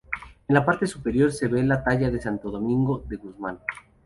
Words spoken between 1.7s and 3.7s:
talla de Santo Domingo de Guzmán.